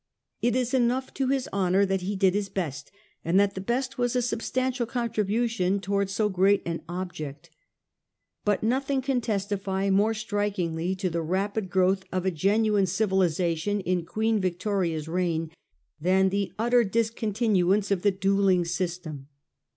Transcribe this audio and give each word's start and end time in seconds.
It 0.41 0.55
is 0.55 0.73
enough 0.73 1.13
to 1.13 1.27
his 1.27 1.47
honour 1.53 1.85
that 1.85 2.01
he 2.01 2.15
did 2.15 2.33
his 2.33 2.49
best, 2.49 2.89
and 3.23 3.39
that 3.39 3.53
the 3.53 3.61
best 3.61 3.99
was 3.99 4.15
a 4.15 4.23
substantial 4.23 4.87
contribution 4.87 5.79
towards 5.79 6.11
so 6.11 6.27
great 6.27 6.63
an 6.65 6.81
object. 6.89 7.51
But 8.43 8.63
nothing 8.63 9.03
can 9.03 9.21
testify 9.21 9.91
more 9.91 10.15
strikingly 10.15 10.95
to 10.95 11.11
the 11.11 11.21
rapid 11.21 11.69
growth 11.69 12.03
of 12.11 12.25
a 12.25 12.31
genuine 12.31 12.87
civilisation 12.87 13.79
in 13.81 14.03
Queen 14.07 14.39
Victoria's 14.41 15.07
reign 15.07 15.51
than 15.99 16.29
the 16.29 16.51
utter 16.57 16.83
discontinuance 16.83 17.91
of 17.91 18.01
the 18.01 18.09
duelling 18.09 18.65
system. 18.65 19.27